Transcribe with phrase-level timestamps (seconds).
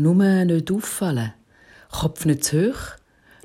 [0.00, 1.34] Nur nicht auffallen.
[1.90, 2.96] Kopf nicht zu hoch,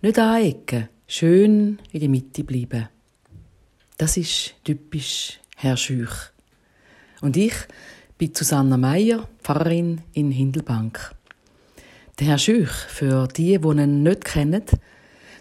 [0.02, 2.88] nicht anecken, schön in der Mitte bleiben.
[3.98, 6.32] Das ist typisch Herr Schüch.
[7.20, 7.56] Und ich
[8.18, 11.14] bin Susanna Meier, Pfarrerin in Hindelbank.
[12.20, 14.64] Der Herr Schüch, für die, die ihn nicht kennen,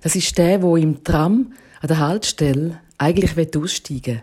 [0.02, 4.22] das ist der, wo im Tram an der Haltestelle eigentlich aussteigen will.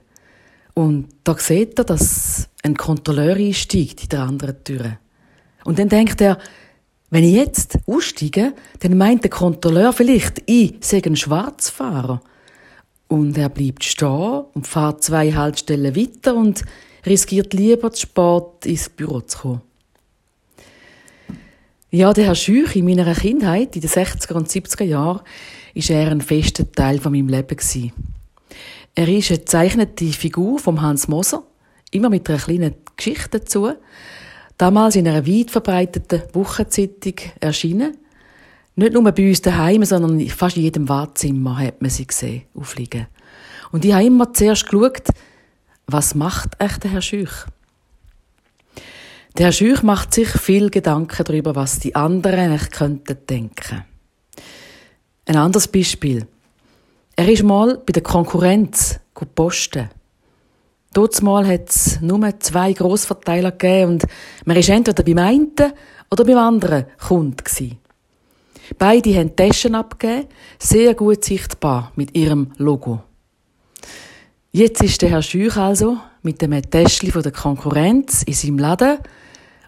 [0.74, 4.98] Und da sieht er, dass ein Kontrolleur einsteigt in der anderen Tür.
[5.64, 6.38] Und dann denkt er,
[7.12, 12.22] wenn ich jetzt aussteige, dann meint der Kontrolleur vielleicht, ich sei ein Schwarzfahrer.
[13.10, 16.64] Und er bleibt stehen und fährt zwei Haltestellen weiter und
[17.06, 19.62] riskiert lieber zu spät ins Büro zu kommen.
[21.90, 25.20] Ja, der Herr Schüch in meiner Kindheit, in den 60er und 70er Jahren,
[25.74, 27.58] ist er ein fester Teil von meinem Leben.
[28.96, 31.44] Er ist eine gezeichnete Figur von Hans Moser,
[31.92, 33.74] immer mit einer kleinen Geschichte dazu,
[34.58, 37.98] damals in einer weit verbreiteten Wochenzeitung erschienen.
[38.76, 43.08] Nicht nur bei uns daheim, sondern fast in jedem Wartezimmer hat man sie gesehen, aufliegen.
[43.72, 45.08] Und ich habe immer zuerst geschaut,
[45.88, 47.46] was macht echt der Herr Schüch?
[49.38, 53.86] Der Herr Schüch macht sich viel Gedanken darüber, was die anderen eigentlich könnten denken.
[55.26, 56.28] Ein anderes Beispiel.
[57.16, 59.00] Er ist mal bei der Konkurrenz
[59.36, 59.90] posten.
[60.94, 64.06] Dort hat es nur zwei Grossverteiler gegeben und
[64.46, 65.52] man war entweder beim einen
[66.10, 67.78] oder beim anderen Kunden.
[68.78, 70.28] Beide haben Taschen abgegeben,
[70.60, 73.04] sehr gut sichtbar mit ihrem Logo.
[74.52, 78.98] Jetzt ist der Herr Schüch also mit dem Täschchen von der Konkurrenz in seinem Laden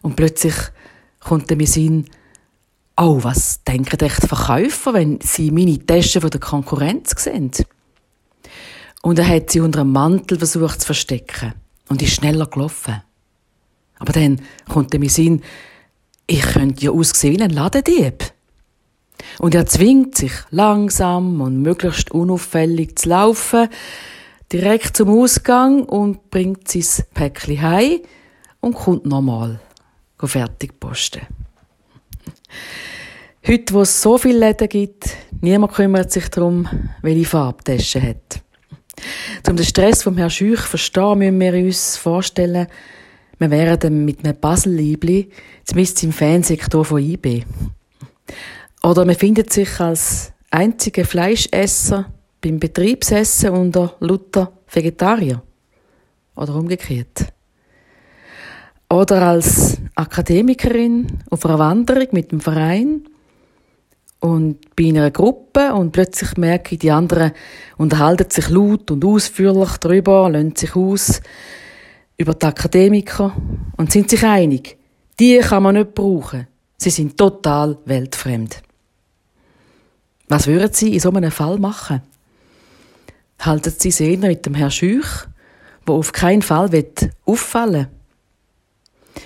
[0.02, 0.56] und plötzlich
[1.22, 2.06] kommt er mir Sinn,
[2.98, 7.52] oh, was denken echt Verkäufer, wenn sie meine Taschen von der Konkurrenz sehen?
[9.04, 11.54] Und er hat sie unter einem Mantel versucht zu verstecken
[11.90, 13.04] und ist schneller gelaufen.
[14.00, 15.42] Aber dann kommt er mir Sinn,
[16.26, 18.24] ich könnte ja aussehen wie ein Ladendieb.
[19.40, 23.68] Und er zwingt sich langsam und möglichst unauffällig zu laufen,
[24.54, 28.00] direkt zum Ausgang und bringt sein Päckchen heim
[28.62, 29.60] und kommt nochmal
[30.18, 31.28] fertig posten.
[33.46, 35.10] Heute, wo es so viele Läden gibt,
[35.42, 36.70] niemand kümmert sich darum,
[37.02, 38.43] welche Farbe die Tasche hat.
[39.46, 42.68] Um den Stress vom Herrn Schüch zu verstehen, müssen wir uns vorstellen,
[43.40, 45.30] wir wären mit einem Puzzle-Liebli,
[45.66, 47.44] zumindest im Fansektor von IB.
[48.84, 52.06] Oder man findet sich als einziger Fleischesser
[52.40, 55.44] beim Betriebsessen unter Luther Vegetarier.
[56.36, 57.28] Oder umgekehrt.
[58.90, 63.10] Oder als Akademikerin auf einer Wanderung mit dem Verein
[64.24, 67.34] und bin in einer Gruppe und plötzlich merke ich, die anderen
[67.76, 71.20] unterhalten sich laut und ausführlich darüber, lassen sich aus
[72.16, 73.36] über die Akademiker
[73.76, 74.78] und sind sich einig,
[75.20, 76.48] die kann man nicht brauchen.
[76.78, 78.64] Sie sind total weltfremd.
[80.30, 82.02] Was würden Sie in so einem Fall machen?
[83.40, 85.28] Halten Sie sich mit dem Herrn Schüch,
[85.86, 86.70] wo auf keinen Fall
[87.26, 89.24] auffallen will?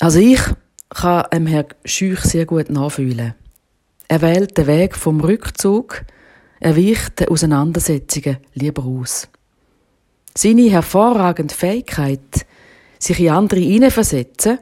[0.00, 0.40] Also ich
[0.88, 3.34] kann dem Herrn Schüch sehr gut nachfühlen.
[4.08, 6.04] Er wählt den Weg vom Rückzug,
[6.60, 9.28] er weicht den Auseinandersetzungen lieber aus.
[10.36, 12.46] Seine hervorragende Fähigkeit,
[12.98, 14.58] sich in andere hineinversetzen,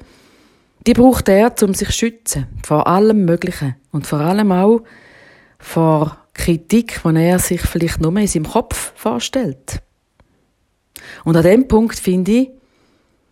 [0.87, 4.83] die braucht er, um sich zu schützen vor allem Möglichen und vor allem auch
[5.59, 9.81] vor Kritik, die er sich vielleicht nur in seinem Kopf vorstellt.
[11.25, 12.51] Und an dem Punkt finde ich,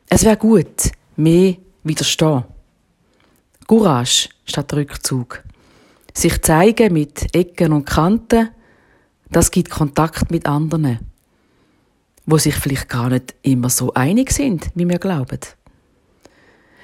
[0.08, 2.44] es wäre gut, mehr widerstehen.
[3.66, 5.42] Courage statt Rückzug.
[6.20, 8.50] Sich zeigen mit Ecken und Kanten,
[9.30, 10.98] das gibt Kontakt mit anderen,
[12.26, 15.38] wo sich vielleicht gar nicht immer so einig sind, wie wir glauben.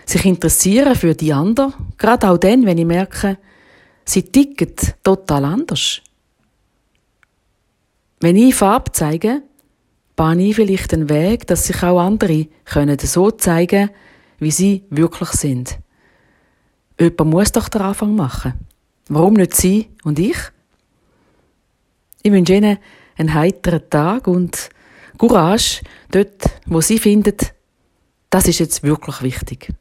[0.07, 3.37] Sich interessieren für die anderen, gerade auch dann, wenn ich merke,
[4.07, 6.01] sie ticken total anders.
[8.21, 9.43] Wenn ich Farbe zeige,
[10.17, 13.91] bahne ich vielleicht einen Weg, dass sich auch andere können so zeigen,
[14.39, 15.79] wie sie wirklich sind.
[16.99, 18.55] Jemand muss doch den Anfang machen.
[19.09, 20.37] Warum nicht Sie und ich?
[22.23, 22.79] Ich wünsche Ihnen
[23.17, 24.71] einen heiteren Tag und
[25.17, 27.37] Courage dort, wo Sie finden,
[28.31, 29.73] das ist jetzt wirklich wichtig.